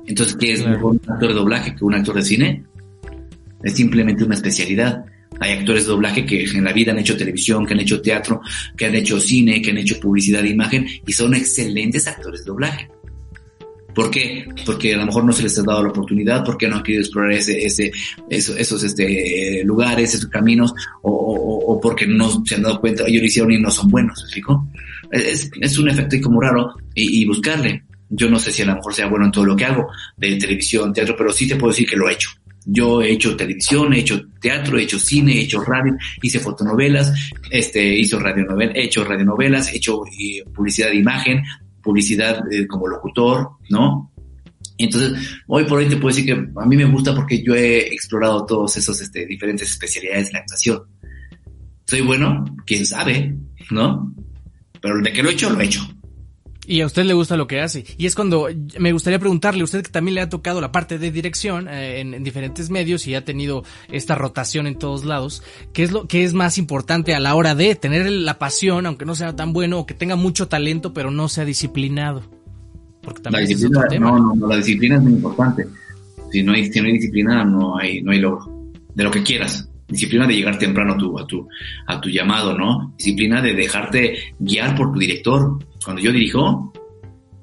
[0.06, 2.64] Entonces, ¿qué es mejor un actor de doblaje que un actor de cine?
[3.62, 5.04] Es simplemente una especialidad.
[5.40, 8.40] Hay actores de doblaje que en la vida han hecho televisión, que han hecho teatro,
[8.76, 12.46] que han hecho cine, que han hecho publicidad de imagen y son excelentes actores de
[12.46, 12.88] doblaje.
[13.94, 14.46] ¿Por qué?
[14.66, 17.02] Porque a lo mejor no se les ha dado la oportunidad, porque no han querido
[17.02, 17.92] explorar ese, ese,
[18.28, 23.04] esos, esos este, lugares, esos caminos, o, o, o, porque no se han dado cuenta,
[23.06, 24.68] ellos lo hicieron y no son buenos, ¿me explico?
[25.10, 27.84] Es, es un efecto como raro y, y buscarle.
[28.10, 30.36] Yo no sé si a lo mejor sea bueno en todo lo que hago, de
[30.36, 32.30] televisión, teatro, pero sí te puedo decir que lo he hecho.
[32.66, 37.12] Yo he hecho televisión, he hecho teatro, he hecho cine, he hecho radio, hice fotonovelas,
[37.50, 41.42] este, hizo radionovel, he hecho radionovelas, he hecho eh, publicidad de imagen,
[41.84, 44.10] publicidad eh, como locutor, ¿no?
[44.76, 45.12] Entonces,
[45.46, 48.44] hoy por hoy te puedo decir que a mí me gusta porque yo he explorado
[48.44, 50.82] todos esos este, diferentes especialidades de la actuación.
[51.86, 53.36] Soy bueno, quién sabe,
[53.70, 54.12] ¿no?
[54.80, 55.93] Pero de que lo he hecho, lo he hecho.
[56.66, 57.84] Y a usted le gusta lo que hace.
[57.98, 58.48] Y es cuando
[58.78, 62.14] me gustaría preguntarle, usted que también le ha tocado la parte de dirección eh, en,
[62.14, 66.24] en, diferentes medios y ha tenido esta rotación en todos lados, ¿qué es lo que
[66.24, 69.80] es más importante a la hora de tener la pasión, aunque no sea tan bueno,
[69.80, 72.22] o que tenga mucho talento, pero no sea disciplinado?
[73.04, 74.10] Porque también la disciplina, es tema.
[74.10, 75.66] No, no, la disciplina es muy importante.
[76.32, 78.72] Si no hay, si no hay disciplina, no hay, no hay logro.
[78.94, 79.68] De lo que quieras.
[79.86, 81.46] Disciplina de llegar temprano a tu, a tu,
[81.86, 82.94] a tu llamado, ¿no?
[82.96, 85.58] Disciplina de dejarte guiar por tu director.
[85.84, 86.72] Cuando yo dirijo,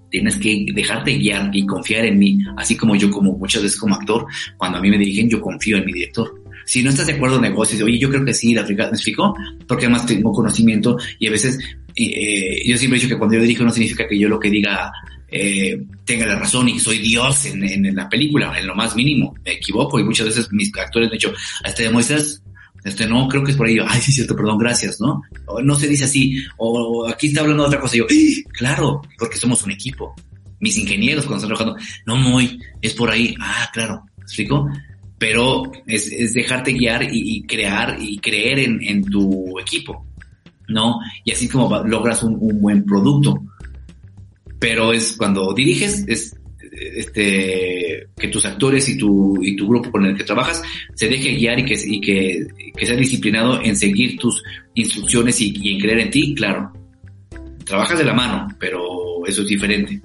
[0.10, 3.95] tienes que dejarte guiar y confiar en mí, así como yo, como muchas veces como
[3.95, 4.25] actor,
[4.58, 6.41] cuando a mí me dirigen, yo confío en mi director.
[6.65, 9.36] Si no estás de acuerdo en negocios, oye, yo creo que sí, la ¿me explico?
[9.67, 11.58] Porque además tengo conocimiento y a veces,
[11.95, 14.49] eh, yo siempre he dicho que cuando yo dirijo no significa que yo lo que
[14.49, 14.91] diga
[15.34, 18.75] eh, tenga la razón y que soy Dios en, en, en, la película, en lo
[18.75, 19.34] más mínimo.
[19.45, 21.34] Me equivoco y muchas veces mis actores me han dicho,
[21.65, 22.43] este demuestras,
[22.84, 23.78] este no, creo que es por ahí.
[23.86, 25.22] Ay, sí, cierto, perdón, gracias, ¿no?
[25.63, 27.96] No se dice así, o, o aquí está hablando de otra cosa.
[27.96, 28.50] Y yo, ¡Ah!
[28.54, 30.13] claro, porque somos un equipo.
[30.60, 33.36] Mis ingenieros cuando están trabajando, no, muy, es por ahí.
[33.39, 34.70] Ah, claro, ¿me explico?
[35.17, 40.06] Pero es, es dejarte guiar y, y, crear y creer en, en tu equipo,
[40.67, 41.00] ¿no?
[41.24, 43.41] Y así como logras un, un buen producto
[44.62, 46.36] pero es cuando diriges, es
[46.82, 50.62] este, que tus actores y tu, y tu grupo con el que trabajas
[50.96, 55.74] se deje guiar y que, y que, que sea disciplinado en seguir tus instrucciones y,
[55.74, 56.72] en creer en ti, claro.
[57.63, 60.02] Trabajas de la mano, pero eso es diferente.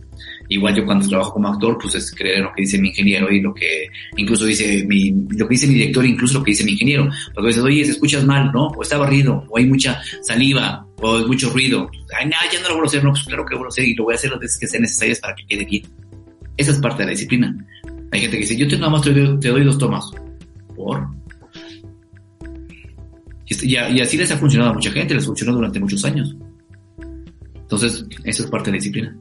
[0.48, 3.30] Igual yo cuando trabajo como actor, pues es creer en lo que dice mi ingeniero
[3.32, 6.64] y lo que incluso dice mi, lo que dice mi director, incluso lo que dice
[6.64, 7.08] mi ingeniero.
[7.34, 8.68] Porque dices, oye, se escuchas mal, ¿no?
[8.68, 11.90] O está barrido, o hay mucha saliva, o hay mucho ruido.
[12.16, 13.68] Ay, no, ya no lo voy a hacer, no, pues claro que lo voy a
[13.68, 15.82] hacer y lo voy a hacer las veces que sean necesarias para que quede bien.
[16.56, 17.56] Esa es parte de la disciplina.
[18.12, 20.10] Hay gente que dice, yo te nada más te doy, te doy dos tomas.
[20.74, 21.06] ¿Por?
[23.46, 26.36] Y, y así les ha funcionado a mucha gente, les funcionó durante muchos años.
[27.54, 29.16] Entonces, eso es parte de la disciplina.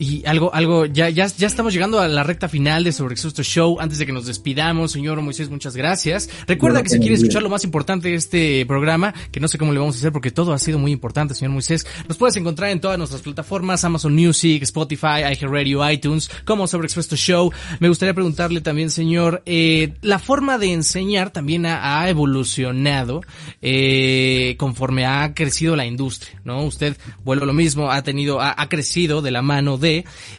[0.00, 3.42] Y algo, algo, ya, ya, ya estamos llegando a la recta final de Sobre Exhausto
[3.42, 3.80] Show.
[3.80, 6.30] Antes de que nos despidamos, señor Moisés, muchas gracias.
[6.46, 9.72] Recuerda que si quiere escuchar lo más importante de este programa, que no sé cómo
[9.72, 12.70] le vamos a hacer porque todo ha sido muy importante, señor Moisés, nos puedes encontrar
[12.70, 17.52] en todas nuestras plataformas, Amazon Music, Spotify, iHeartRadio, iTunes, como Sobre Exhausto Show.
[17.80, 23.22] Me gustaría preguntarle también, señor, eh, la forma de enseñar también ha, ha evolucionado,
[23.62, 26.62] eh, conforme ha crecido la industria, ¿no?
[26.62, 29.87] Usted, vuelvo a lo mismo, ha tenido, ha, ha crecido de la mano de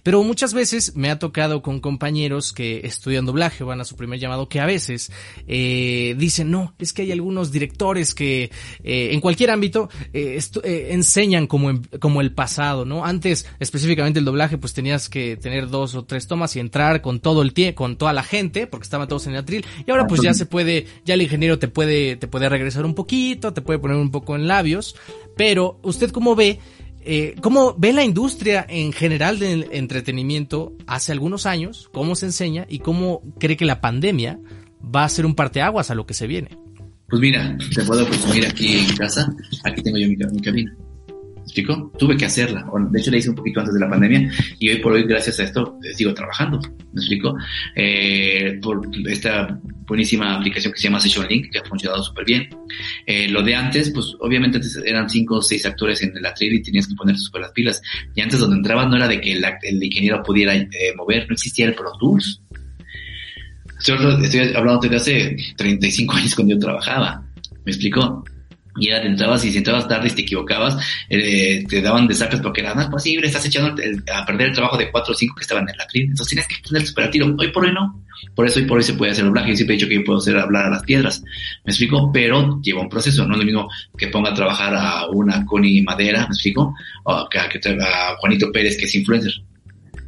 [0.03, 4.19] pero muchas veces me ha tocado con compañeros que estudian doblaje van a su primer
[4.19, 5.11] llamado que a veces
[5.47, 8.51] eh, dicen, no, es que hay algunos directores que
[8.83, 10.39] eh, en cualquier ámbito eh,
[10.91, 13.05] enseñan como, como el pasado, ¿no?
[13.05, 17.19] Antes, específicamente el doblaje, pues tenías que tener dos o tres tomas y entrar con
[17.19, 20.07] todo el tiempo, con toda la gente, porque estaban todos en el atril, y ahora
[20.07, 23.61] pues ya se puede, ya el ingeniero te puede, te puede regresar un poquito, te
[23.61, 24.95] puede poner un poco en labios,
[25.35, 26.59] pero usted como ve,
[27.01, 31.89] eh, ¿Cómo ve la industria en general del entretenimiento hace algunos años?
[31.93, 32.65] ¿Cómo se enseña?
[32.69, 34.39] ¿Y cómo cree que la pandemia
[34.83, 36.57] va a ser un parteaguas a lo que se viene?
[37.07, 39.33] Pues mira, te puedo presumir aquí en casa.
[39.63, 40.75] Aquí tengo yo mi, mi cabina.
[41.49, 41.91] ¿Me explico?
[41.97, 42.63] Tuve que hacerla.
[42.91, 45.39] De hecho, la hice un poquito antes de la pandemia y hoy por hoy, gracias
[45.39, 46.59] a esto, sigo trabajando.
[46.93, 47.35] ¿Me explico?
[47.75, 52.49] Eh, por esta buenísima aplicación que se llama Session Link, que ha funcionado súper bien.
[53.03, 56.61] Eh, lo de antes, pues obviamente eran cinco o seis actores en el atril y
[56.61, 57.81] tenías que ponerte súper las pilas.
[58.13, 61.65] Y antes donde entrabas no era de que el, ingeniero pudiera eh, mover, no existía
[61.65, 62.43] el Pro Tools.
[63.79, 67.25] Estoy, hablando de hace 35 años cuando yo trabajaba.
[67.65, 68.23] ¿Me explico?
[68.79, 70.77] Y era, te entrabas y si entrabas tarde y te equivocabas,
[71.09, 74.77] eh, te daban desastres porque era, es posible, estás echando el, a perder el trabajo
[74.77, 76.03] de cuatro o cinco que estaban en la tril.
[76.03, 77.35] Entonces tienes que tener super tiro.
[77.37, 78.03] Hoy por hoy no.
[78.35, 79.49] Por eso hoy por hoy se puede hacer doblaje.
[79.49, 81.23] Yo siempre he dicho que yo puedo hacer hablar a las piedras.
[81.65, 83.25] Me explico, pero lleva un proceso.
[83.25, 87.29] No es lo mismo que ponga a trabajar a una Connie Madera, me explico, o
[87.29, 89.33] que, que a Juanito Pérez, que es influencer.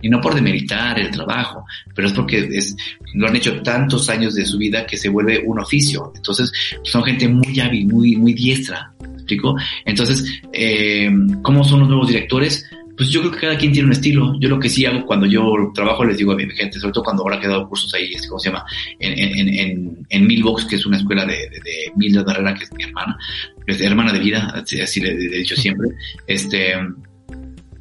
[0.02, 2.76] Y no por demeritar el trabajo, pero es porque es,
[3.14, 6.12] lo han hecho tantos años de su vida que se vuelve un oficio.
[6.16, 6.52] Entonces,
[6.84, 8.94] son gente muy hábil, muy, muy diestra.
[9.00, 9.56] ¿me explico?
[9.86, 11.10] Entonces, eh,
[11.42, 12.66] ¿cómo son los nuevos directores?
[12.98, 14.38] Pues yo creo que cada quien tiene un estilo.
[14.40, 17.04] Yo lo que sí hago cuando yo trabajo les digo a mi gente, sobre todo
[17.06, 18.64] cuando ahora he dado cursos ahí, ¿cómo se llama?
[19.00, 22.66] En, en, en, en Milbox, que es una escuela de, de, de Milda Barrera, que
[22.66, 23.18] es mi hermana,
[23.66, 25.90] es hermana de vida, así, le, le, he dicho siempre.
[26.28, 26.74] Este,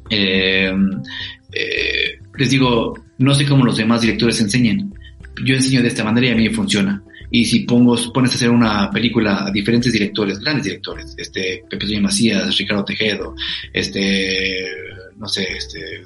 [0.09, 0.73] eh,
[1.51, 4.93] eh, les digo, no sé cómo los demás directores enseñen.
[5.45, 7.03] Yo enseño de esta manera y a mí funciona.
[7.29, 11.85] Y si pongo, pones a hacer una película a diferentes directores, grandes directores, este, Pepe
[11.85, 13.35] Toño Macías, Ricardo Tejedo,
[13.71, 14.67] este,
[15.17, 16.03] no sé, este,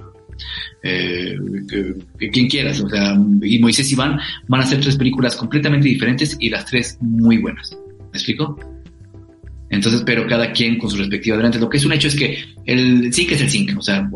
[0.84, 1.36] eh,
[2.31, 6.49] quien quieras, o sea, y Moisés Iván van a hacer tres películas completamente diferentes y
[6.49, 7.75] las tres muy buenas.
[8.12, 8.75] ¿Me explico?
[9.69, 11.60] Entonces, pero cada quien con su respectiva delante.
[11.60, 13.78] Lo que es un hecho es que el zinc es el zinc.
[13.78, 14.08] O sea,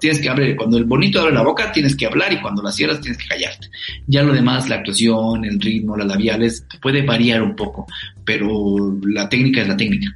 [0.00, 2.72] tienes que abrir, cuando el bonito abre la boca, tienes que hablar y cuando la
[2.72, 3.68] cierras, tienes que callarte.
[4.06, 7.86] Ya lo demás, la actuación, el ritmo, las labiales, puede variar un poco,
[8.24, 10.14] pero la técnica es la técnica.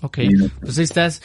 [0.00, 0.18] Ok,
[0.60, 1.22] pues estás.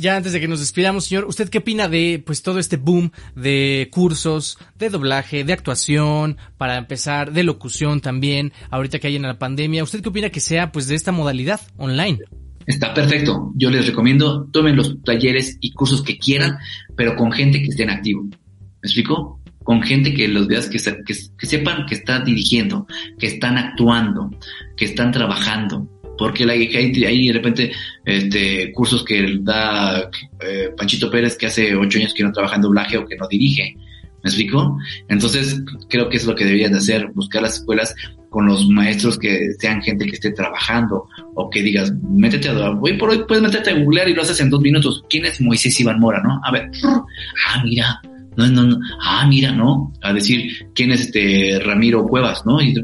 [0.00, 3.12] Ya antes de que nos despidamos, señor, ¿usted qué opina de pues todo este boom
[3.36, 9.22] de cursos, de doblaje, de actuación, para empezar, de locución también, ahorita que hay en
[9.22, 9.84] la pandemia?
[9.84, 12.18] ¿Usted qué opina que sea pues de esta modalidad online?
[12.66, 13.52] Está perfecto.
[13.54, 16.58] Yo les recomiendo, tomen los talleres y cursos que quieran,
[16.96, 18.24] pero con gente que esté en activo.
[18.24, 18.38] ¿Me
[18.82, 19.40] explico?
[19.62, 24.30] Con gente que los veas, que, que, que sepan que están dirigiendo, que están actuando,
[24.76, 25.88] que están trabajando
[26.20, 27.72] porque hay, hay, de repente
[28.04, 32.60] este, cursos que da eh, Panchito Pérez que hace ocho años que no trabaja en
[32.60, 33.74] doblaje o que no dirige.
[34.22, 34.76] ¿Me explico?
[35.08, 37.94] Entonces, creo que es lo que deberían de hacer, buscar las escuelas
[38.28, 42.98] con los maestros que sean gente que esté trabajando o que digas, métete a hoy
[42.98, 45.02] por hoy puedes meterte a googlear y lo haces en dos minutos.
[45.08, 46.38] ¿Quién es Moisés Iván Mora, no?
[46.44, 47.98] A ver, ah, mira,
[48.36, 49.90] no, no, no, ah, mira, ¿no?
[50.02, 52.60] A decir, ¿quién es este Ramiro Cuevas, no?
[52.60, 52.74] Y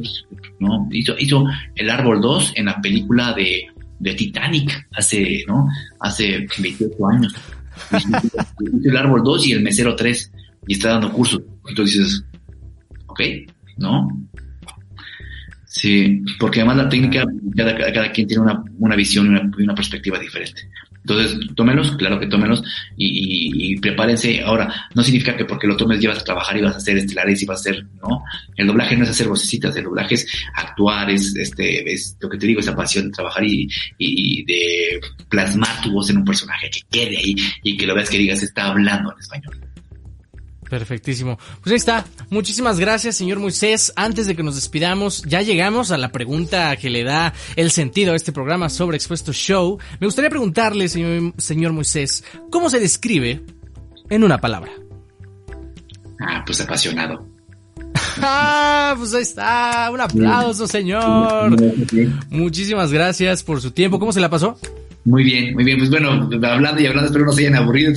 [0.61, 0.89] ¿no?
[0.91, 3.67] Hizo, hizo El Árbol 2 en la película de,
[3.99, 5.67] de Titanic hace, ¿no?
[6.01, 7.35] Hace 28 años.
[8.81, 10.33] hizo El Árbol 2 y El Mesero 3
[10.69, 11.43] y está dando cursos.
[11.69, 12.25] Entonces dices,
[13.07, 13.21] ok,
[13.79, 14.09] ¿no?
[15.67, 19.75] Sí, porque además la técnica, cada, cada quien tiene una, una visión y una, una
[19.75, 20.63] perspectiva diferente.
[21.09, 22.65] Entonces, tómenlos, claro que tómenlos
[22.97, 24.43] y, prepárense.
[24.43, 27.41] Ahora, no significa que porque lo tomes llevas a trabajar y vas a hacer estelares
[27.41, 28.25] y vas a hacer, ¿no?
[28.57, 32.39] El doblaje no es hacer vocecitas, el doblaje es actuar, es, este, es lo que
[32.39, 36.69] te digo, esa pasión de trabajar y, y de plasmar tu voz en un personaje
[36.71, 39.66] que quede ahí y que lo veas que digas está hablando en español.
[40.69, 41.39] Perfectísimo.
[41.63, 42.05] Pues ahí está.
[42.31, 43.93] Muchísimas gracias, señor Moisés.
[43.97, 48.13] Antes de que nos despidamos, ya llegamos a la pregunta que le da el sentido
[48.13, 49.79] a este programa sobre Expuesto Show.
[50.01, 53.43] Me gustaría preguntarle, señor, señor Moisés, ¿cómo se describe
[54.11, 54.73] en una palabra?
[56.21, 57.29] Ah, pues apasionado.
[58.23, 59.91] ah, pues ahí está.
[59.93, 61.57] Un aplauso, señor.
[62.31, 63.99] Muchísimas gracias por su tiempo.
[63.99, 64.59] ¿Cómo se la pasó?
[65.05, 65.79] Muy bien, muy bien.
[65.79, 67.93] Pues bueno, hablando y hablando, espero no se hayan aburrido.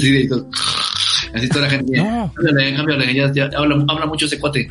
[1.33, 1.97] Así toda la gente.
[1.97, 2.31] No.
[2.35, 4.67] Cámbiale, cámbiale, ya, ya habla, habla mucho ese cuate.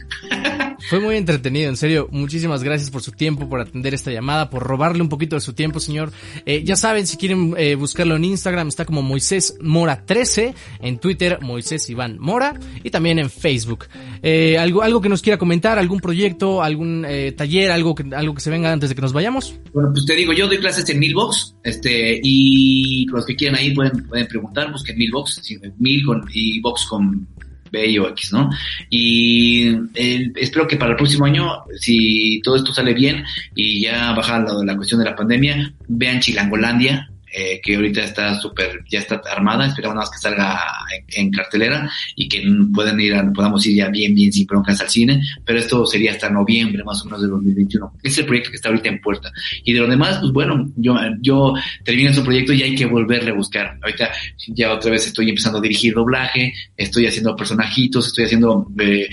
[0.89, 2.09] Fue muy entretenido, en serio.
[2.11, 5.53] Muchísimas gracias por su tiempo, por atender esta llamada, por robarle un poquito de su
[5.53, 6.13] tiempo, señor.
[6.47, 10.99] Eh, ya saben, si quieren eh, buscarlo en Instagram, está como Moisés Mora 13, en
[10.99, 13.85] Twitter Moisés Iván Mora y también en Facebook.
[14.23, 18.35] Eh, algo, algo que nos quiera comentar, algún proyecto, algún eh, taller, algo que, algo
[18.35, 19.61] que se venga antes de que nos vayamos.
[19.75, 23.75] Bueno, pues te digo, yo doy clases en Milbox, este, y los que quieran ahí
[23.75, 25.43] pueden, pueden preguntar, busquen Milbox,
[25.79, 27.29] Mil con, y Box con
[27.71, 28.51] B o X, ¿no?
[28.91, 34.13] Y eh, espero que para el próximo año, si todo esto sale bien y ya
[34.13, 38.99] baja la, la cuestión de la pandemia, vean Chilangolandia, eh, que ahorita está súper, ya
[38.99, 40.61] está armada, esperamos nada más que salga
[41.07, 42.43] en, cartelera y que
[42.75, 46.11] puedan ir, a, podamos ir ya bien, bien sin broncas al cine, pero esto sería
[46.11, 47.93] hasta noviembre más o menos de 2021.
[48.03, 49.31] Es el proyecto que está ahorita en puerta.
[49.63, 53.31] Y de lo demás, pues bueno, yo, yo termino ese proyecto y hay que volverle
[53.31, 53.79] a buscar.
[53.83, 54.11] Ahorita
[54.49, 58.67] ya otra vez estoy empezando a dirigir doblaje, estoy haciendo personajitos, estoy haciendo...
[58.81, 59.09] Eh,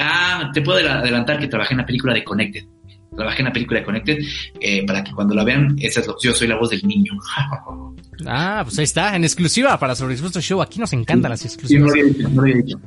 [0.00, 2.64] ah, te puedo adelantar que trabajé en la película de Connected
[3.16, 4.18] trabajé en la película de Connected
[4.60, 7.12] eh, para que cuando la vean, esa es lo, yo soy la voz del niño.
[8.26, 10.62] ah, pues ahí está, en exclusiva para Sobre Show.
[10.62, 11.70] Aquí nos encantan las exclusivas.
[11.70, 12.80] Sí, no lo había dicho, no lo había dicho.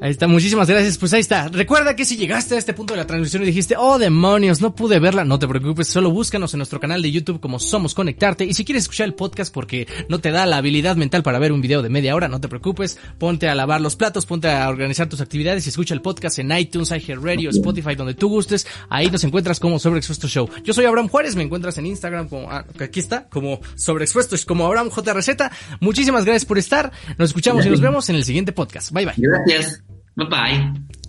[0.00, 0.96] Ahí está, muchísimas gracias.
[0.96, 1.48] Pues ahí está.
[1.48, 4.74] Recuerda que si llegaste a este punto de la transmisión y dijiste, oh demonios, no
[4.74, 8.46] pude verla, no te preocupes, solo búscanos en nuestro canal de YouTube como Somos Conectarte.
[8.46, 11.52] Y si quieres escuchar el podcast porque no te da la habilidad mental para ver
[11.52, 14.68] un video de media hora, no te preocupes, ponte a lavar los platos, ponte a
[14.70, 18.66] organizar tus actividades y escucha el podcast en iTunes, iHeartRadio, Spotify, donde tú gustes.
[18.88, 20.48] Ahí nos encuentras como Sobreexpuesto Show.
[20.64, 24.64] Yo soy Abraham Juárez, me encuentras en Instagram como, ah, aquí está, como Sobreexpuesto, como
[24.64, 25.28] Abraham JRZ.
[25.80, 26.90] Muchísimas gracias por estar.
[27.18, 28.92] Nos escuchamos y nos vemos en el siguiente podcast.
[28.92, 29.14] Bye bye.
[29.18, 29.89] Gracias.
[30.20, 30.99] Bye-bye.